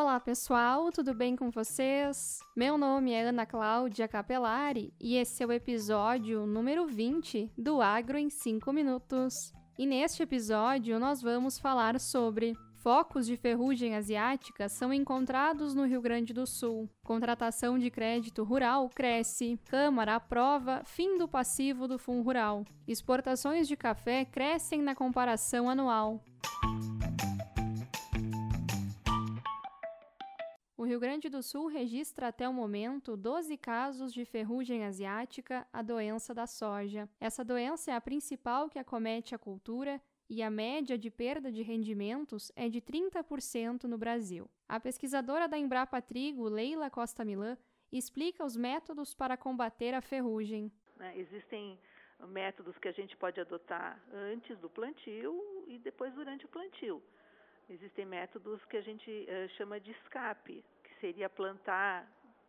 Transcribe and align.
Olá 0.00 0.20
pessoal, 0.20 0.92
tudo 0.92 1.12
bem 1.12 1.34
com 1.34 1.50
vocês? 1.50 2.38
Meu 2.56 2.78
nome 2.78 3.10
é 3.10 3.22
Ana 3.22 3.44
Cláudia 3.44 4.06
Capelari 4.06 4.94
e 5.00 5.16
esse 5.16 5.42
é 5.42 5.46
o 5.46 5.50
episódio 5.50 6.46
número 6.46 6.86
20 6.86 7.50
do 7.58 7.82
Agro 7.82 8.16
em 8.16 8.30
5 8.30 8.72
Minutos. 8.72 9.52
E 9.76 9.84
neste 9.84 10.22
episódio 10.22 11.00
nós 11.00 11.20
vamos 11.20 11.58
falar 11.58 11.98
sobre 11.98 12.56
Focos 12.76 13.26
de 13.26 13.36
ferrugem 13.36 13.96
asiática 13.96 14.68
são 14.68 14.94
encontrados 14.94 15.74
no 15.74 15.84
Rio 15.84 16.00
Grande 16.00 16.32
do 16.32 16.46
Sul. 16.46 16.88
Contratação 17.04 17.76
de 17.76 17.90
crédito 17.90 18.44
rural 18.44 18.88
cresce. 18.94 19.58
Câmara 19.68 20.14
aprova 20.14 20.80
fim 20.84 21.18
do 21.18 21.26
passivo 21.26 21.88
do 21.88 21.98
Fundo 21.98 22.22
Rural. 22.22 22.64
Exportações 22.86 23.66
de 23.66 23.76
café 23.76 24.24
crescem 24.24 24.80
na 24.80 24.94
comparação 24.94 25.68
anual. 25.68 26.22
Rio 30.88 30.98
Grande 30.98 31.28
do 31.28 31.42
Sul 31.42 31.66
registra 31.66 32.28
até 32.28 32.48
o 32.48 32.52
momento 32.52 33.14
12 33.14 33.58
casos 33.58 34.10
de 34.10 34.24
ferrugem 34.24 34.86
asiática, 34.86 35.68
a 35.70 35.82
doença 35.82 36.32
da 36.32 36.46
soja. 36.46 37.06
Essa 37.20 37.44
doença 37.44 37.90
é 37.90 37.94
a 37.94 38.00
principal 38.00 38.70
que 38.70 38.78
acomete 38.78 39.34
a 39.34 39.38
cultura 39.38 40.00
e 40.30 40.42
a 40.42 40.50
média 40.50 40.96
de 40.96 41.10
perda 41.10 41.52
de 41.52 41.60
rendimentos 41.60 42.50
é 42.56 42.70
de 42.70 42.80
30% 42.80 43.84
no 43.84 43.98
Brasil. 43.98 44.48
A 44.66 44.80
pesquisadora 44.80 45.46
da 45.46 45.58
Embrapa 45.58 46.00
Trigo, 46.00 46.48
Leila 46.48 46.88
Costa 46.88 47.22
Milan, 47.22 47.58
explica 47.92 48.42
os 48.42 48.56
métodos 48.56 49.12
para 49.12 49.36
combater 49.36 49.92
a 49.92 50.00
ferrugem. 50.00 50.72
Né, 50.96 51.18
existem 51.18 51.78
métodos 52.28 52.78
que 52.78 52.88
a 52.88 52.92
gente 52.92 53.14
pode 53.14 53.38
adotar 53.38 54.02
antes 54.10 54.58
do 54.58 54.70
plantio 54.70 55.38
e 55.66 55.78
depois 55.78 56.14
durante 56.14 56.46
o 56.46 56.48
plantio. 56.48 57.02
Existem 57.68 58.06
métodos 58.06 58.64
que 58.64 58.78
a 58.78 58.80
gente 58.80 59.10
uh, 59.10 59.48
chama 59.50 59.78
de 59.78 59.90
escape, 59.90 60.64
seria 61.00 61.28
plantar 61.28 62.06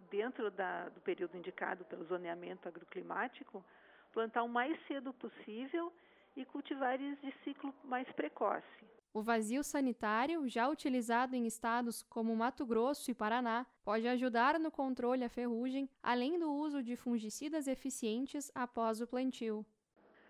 dentro 0.09 0.49
da, 0.51 0.89
do 0.89 0.99
período 1.01 1.37
indicado 1.37 1.85
pelo 1.85 2.05
zoneamento 2.05 2.67
agroclimático, 2.67 3.63
plantar 4.11 4.43
o 4.43 4.49
mais 4.49 4.77
cedo 4.87 5.13
possível 5.13 5.91
e 6.35 6.45
cultivares 6.45 7.19
de 7.21 7.31
ciclo 7.43 7.73
mais 7.83 8.09
precoce. 8.13 8.65
O 9.11 9.21
vazio 9.21 9.63
sanitário, 9.63 10.47
já 10.47 10.69
utilizado 10.69 11.35
em 11.35 11.47
estados 11.47 12.03
como 12.03 12.35
Mato 12.35 12.65
Grosso 12.65 13.09
e 13.09 13.15
Paraná, 13.15 13.65
pode 13.83 14.07
ajudar 14.07 14.59
no 14.59 14.69
controle 14.69 15.23
à 15.23 15.29
ferrugem, 15.29 15.89
além 16.01 16.37
do 16.37 16.51
uso 16.53 16.83
de 16.83 16.95
fungicidas 16.95 17.67
eficientes 17.67 18.51
após 18.53 19.01
o 19.01 19.07
plantio. 19.07 19.65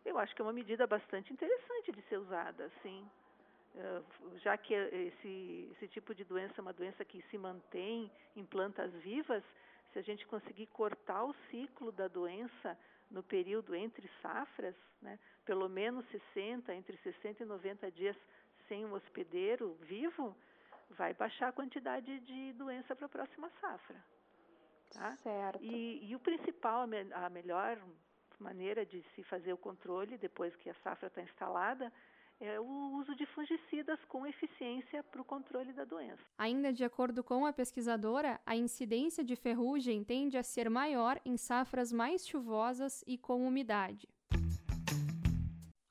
Eu 0.06 0.18
acho 0.18 0.34
que 0.34 0.42
é 0.42 0.46
uma 0.46 0.54
medida 0.54 0.88
bastante 0.88 1.34
interessante 1.34 1.92
de 1.92 2.02
ser 2.04 2.18
usada, 2.18 2.72
sim. 2.82 3.06
Eh, 3.76 4.02
já 4.42 4.58
que 4.58 4.74
esse, 4.74 5.70
esse 5.74 5.88
tipo 5.90 6.14
de 6.16 6.24
doença 6.24 6.56
é 6.58 6.62
uma 6.62 6.74
doença 6.74 7.06
que 7.06 7.22
se 7.30 7.38
mantém 7.38 8.12
em 8.36 8.46
plantas 8.46 8.92
vivas, 8.96 9.44
se 9.94 10.00
a 10.00 10.02
gente 10.02 10.26
conseguir 10.28 10.68
cortar 10.68 11.24
o 11.24 11.34
ciclo 11.50 11.92
da 11.92 12.08
doença 12.08 12.78
no 13.10 13.24
período 13.24 13.76
entre 13.76 14.10
safras, 14.22 14.76
né, 15.02 15.18
pelo 15.46 15.68
menos 15.68 16.06
60, 16.10 16.74
entre 16.74 16.98
60 16.98 17.44
e 17.44 17.46
90 17.46 17.92
dias 17.92 18.16
sem 18.68 18.86
um 18.86 18.94
hospedeiro 18.94 19.74
vivo, 19.82 20.36
vai 20.92 21.14
baixar 21.14 21.50
a 21.50 21.52
quantidade 21.52 22.20
de 22.20 22.54
doença 22.54 22.96
para 22.96 23.08
a 23.08 23.10
próxima 23.10 23.50
safra. 23.62 24.04
Tá? 24.92 25.16
Certo. 25.18 25.64
E, 25.64 26.08
e 26.10 26.16
o 26.16 26.20
principal, 26.20 26.86
a 27.14 27.30
melhor 27.30 27.80
maneira 28.40 28.86
de 28.86 29.02
se 29.16 29.24
fazer 29.24 29.54
o 29.54 29.58
controle 29.58 30.18
depois 30.18 30.56
que 30.58 30.70
a 30.70 30.74
safra 30.76 31.08
está 31.08 31.22
instalada 31.22 31.92
é 32.40 32.60
o 32.60 32.98
uso 32.98 33.16
de 33.16 33.26
fungicidas 33.28 34.00
com 34.08 34.26
eficiência 34.26 35.04
para 35.04 35.22
o 35.22 35.26
controle 35.26 35.74
da 35.74 35.84
doença. 35.84 36.24
Ainda 36.38 36.72
de 36.72 36.84
acordo 36.84 37.24
com 37.24 37.46
a 37.46 37.52
pesquisadora, 37.52 38.40
a 38.46 38.56
incidência 38.56 39.24
de 39.24 39.36
ferrugem 39.36 40.04
tende 40.04 40.38
a 40.38 40.44
ser 40.44 40.70
maior 40.70 41.20
em 41.26 41.36
safras 41.36 41.92
mais 41.92 42.28
chuvosas 42.28 43.04
e 43.06 43.18
com 43.18 43.46
umidade. 43.46 44.08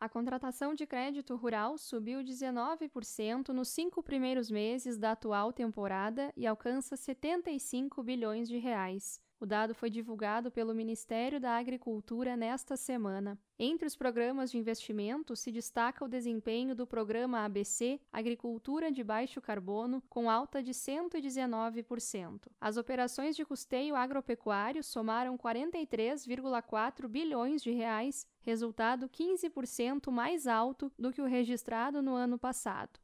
A 0.00 0.08
contratação 0.08 0.74
de 0.74 0.86
crédito 0.86 1.34
rural 1.34 1.76
subiu 1.76 2.20
19% 2.20 3.48
nos 3.48 3.68
cinco 3.68 4.00
primeiros 4.00 4.48
meses 4.48 4.96
da 4.96 5.12
atual 5.12 5.52
temporada 5.52 6.32
e 6.36 6.46
alcança 6.46 6.96
75 6.96 8.00
bilhões 8.02 8.48
de 8.48 8.58
reais. 8.58 9.20
O 9.40 9.46
dado 9.46 9.72
foi 9.72 9.88
divulgado 9.88 10.50
pelo 10.50 10.74
Ministério 10.74 11.38
da 11.38 11.56
Agricultura 11.56 12.36
nesta 12.36 12.76
semana. 12.76 13.38
Entre 13.56 13.86
os 13.86 13.94
programas 13.94 14.50
de 14.50 14.58
investimento 14.58 15.36
se 15.36 15.52
destaca 15.52 16.04
o 16.04 16.08
desempenho 16.08 16.74
do 16.74 16.84
programa 16.84 17.44
ABC 17.44 18.00
Agricultura 18.12 18.90
de 18.90 19.04
Baixo 19.04 19.40
Carbono, 19.40 20.02
com 20.08 20.28
alta 20.28 20.60
de 20.60 20.72
119%. 20.72 22.48
As 22.60 22.76
operações 22.76 23.36
de 23.36 23.44
custeio 23.44 23.94
agropecuário 23.94 24.82
somaram 24.82 25.38
43,4 25.38 27.06
bilhões 27.06 27.62
de 27.62 27.70
reais, 27.70 28.26
resultado 28.40 29.08
15% 29.08 30.10
mais 30.10 30.48
alto 30.48 30.90
do 30.98 31.12
que 31.12 31.22
o 31.22 31.26
registrado 31.26 32.02
no 32.02 32.16
ano 32.16 32.40
passado. 32.40 32.98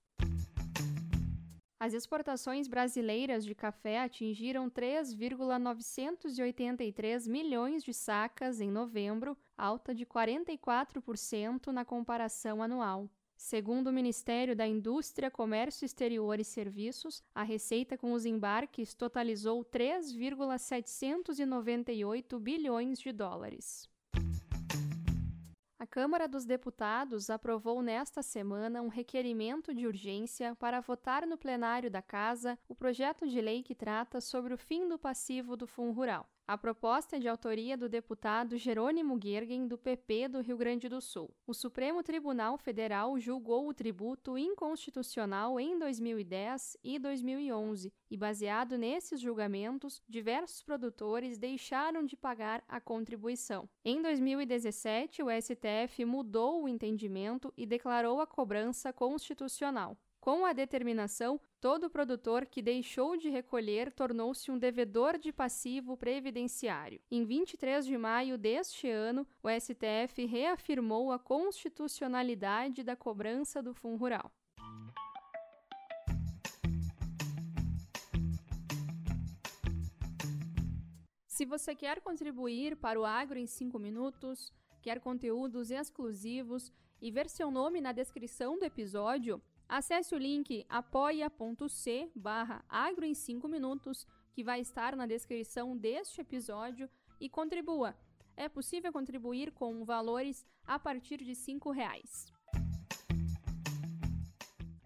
As 1.85 1.93
exportações 1.93 2.67
brasileiras 2.67 3.45
de 3.45 3.55
café 3.55 4.01
atingiram 4.01 4.71
3,983 4.71 7.29
milhões 7.29 7.85
de 7.85 7.93
sacas 7.93 8.59
em 8.59 8.71
novembro, 8.71 9.37
alta 9.55 9.95
de 9.95 10.07
44% 10.07 11.67
na 11.67 11.85
comparação 11.85 12.63
anual. 12.63 13.11
Segundo 13.37 13.89
o 13.89 13.93
Ministério 13.93 14.57
da 14.57 14.67
Indústria, 14.67 15.31
Comércio 15.31 15.85
Exterior 15.85 16.41
e 16.41 16.45
Serviços, 16.45 17.23
a 17.35 17.43
receita 17.43 17.99
com 17.99 18.15
os 18.15 18.25
embarques 18.25 18.95
totalizou 18.95 19.63
3,798 19.63 22.41
bilhões 22.41 22.99
de 22.99 23.13
dólares. 23.13 23.93
A 25.77 25.87
Câmara 25.87 26.29
dos 26.29 26.45
Deputados 26.45 27.29
aprovou 27.29 27.83
nesta 27.83 28.23
semana 28.23 28.81
um 28.81 28.89
requerimento 28.89 29.75
de 29.75 29.87
urgência 29.87 30.55
para 30.55 30.81
votar 30.81 31.27
no 31.27 31.37
plenário 31.37 31.91
da 31.91 32.01
Casa 32.01 32.57
o 32.69 32.77
projeto 32.77 33.27
de 33.27 33.41
lei 33.41 33.61
que 33.63 33.75
trata 33.75 34.21
sobre 34.21 34.55
o 34.55 34.59
fim 34.59 34.89
do 34.89 34.97
passivo 34.97 35.57
do 35.57 35.67
Fundo 35.67 35.93
Rural. 35.93 36.29
A 36.47 36.59
proposta 36.59 37.17
é 37.17 37.19
de 37.19 37.27
autoria 37.27 37.75
do 37.75 37.89
deputado 37.89 38.59
Jerônimo 38.59 39.19
Gergen, 39.19 39.67
do 39.67 39.79
PP 39.79 40.29
do 40.29 40.43
Rio 40.43 40.59
Grande 40.59 40.91
do 40.91 41.01
Sul. 41.01 41.35
O 41.47 41.55
Supremo 41.55 42.03
Tribunal 42.03 42.59
Federal 42.59 43.19
julgou 43.19 43.67
o 43.67 43.73
tributo 43.73 44.37
inconstitucional 44.37 45.59
em 45.59 45.79
2010 45.79 46.77
e 46.85 46.99
2011, 46.99 47.91
e 48.11 48.17
baseado 48.19 48.77
nesses 48.77 49.23
julgamentos, 49.23 50.03
diversos 50.07 50.63
produtores 50.63 51.39
deixaram 51.39 52.05
de 52.05 52.15
pagar 52.15 52.63
a 52.69 52.79
contribuição. 52.79 53.67
Em 53.83 54.03
2017, 54.03 55.23
o 55.23 55.29
STF 55.31 56.05
mudou 56.05 56.63
o 56.63 56.69
entendimento 56.69 57.55
e 57.57 57.65
declarou 57.65 58.21
a 58.21 58.27
cobrança 58.27 58.93
constitucional. 58.93 59.97
Com 60.25 60.47
a 60.47 60.55
determinação, 60.55 61.39
todo 61.61 61.91
produtor 61.91 62.47
que 62.47 62.63
deixou 62.63 63.15
de 63.15 63.29
recolher 63.29 63.93
tornou-se 63.93 64.51
um 64.51 64.57
devedor 64.57 65.19
de 65.19 65.31
passivo 65.31 65.99
previdenciário. 65.99 66.99
Em 67.11 67.27
23 67.27 67.85
de 67.85 67.99
maio 67.99 68.39
deste 68.39 68.89
ano, 68.89 69.29
o 69.43 69.51
STF 69.51 70.25
reafirmou 70.25 71.13
a 71.13 71.19
constitucionalidade 71.19 72.83
da 72.83 72.97
cobrança 72.97 73.63
do 73.63 73.75
Fundo 73.75 73.99
Rural. 73.99 74.33
Se 81.27 81.45
você 81.45 81.75
quer 81.75 82.01
contribuir 82.01 82.77
para 82.77 82.99
o 82.99 83.05
Agro 83.05 83.39
em 83.39 83.47
5 83.47 83.79
minutos, 83.79 84.51
quer 84.81 85.01
conteúdos 85.01 85.71
exclusivos 85.71 86.73
e 86.99 87.11
ver 87.11 87.29
seu 87.29 87.51
nome 87.51 87.83
na 87.83 87.93
descrição 87.93 88.59
do 88.59 88.65
episódio, 88.65 89.39
Acesse 89.69 90.15
o 90.15 90.19
link 90.19 90.65
apoia.c 90.69 92.11
barra 92.15 92.65
agro 92.69 93.05
em 93.05 93.15
5 93.15 93.49
minutos, 93.49 94.07
que 94.33 94.45
vai 94.45 94.61
estar 94.61 94.95
na 94.95 95.07
descrição 95.07 95.77
deste 95.77 96.21
episódio, 96.21 96.89
e 97.21 97.29
contribua. 97.29 97.97
É 98.37 98.49
possível 98.49 98.93
contribuir 98.93 99.53
com 99.53 99.85
valores 99.85 100.45
a 100.67 100.79
partir 100.79 101.19
de 101.19 101.33
R$ 101.33 101.73
reais. 101.73 102.27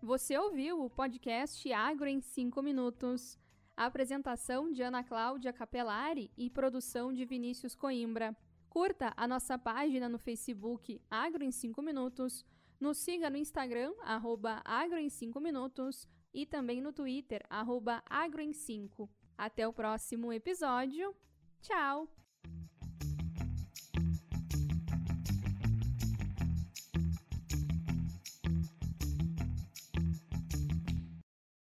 Você 0.02 0.38
ouviu 0.38 0.84
o 0.84 0.90
podcast 0.90 1.70
Agro 1.72 2.06
em 2.06 2.20
5 2.20 2.62
minutos. 2.62 3.38
A 3.76 3.86
apresentação 3.86 4.72
de 4.72 4.82
Ana 4.82 5.04
Cláudia 5.04 5.52
Capelari 5.52 6.30
e 6.36 6.48
produção 6.48 7.12
de 7.12 7.24
Vinícius 7.24 7.74
Coimbra. 7.74 8.36
Curta 8.68 9.12
a 9.16 9.26
nossa 9.26 9.58
página 9.58 10.08
no 10.08 10.18
Facebook 10.18 11.00
Agro 11.10 11.44
em 11.44 11.50
5 11.50 11.82
minutos 11.82 12.44
nos 12.80 12.98
siga 12.98 13.28
no 13.30 13.36
Instagram, 13.36 13.92
arroba 14.02 14.60
agro 14.64 14.98
em 14.98 15.08
5 15.08 15.40
minutos 15.40 16.08
e 16.32 16.46
também 16.46 16.80
no 16.80 16.92
Twitter, 16.92 17.44
arroba 17.48 18.02
agro 18.06 18.40
em 18.40 18.52
5. 18.52 19.08
Até 19.36 19.66
o 19.66 19.72
próximo 19.72 20.32
episódio. 20.32 21.14
Tchau! 21.60 22.08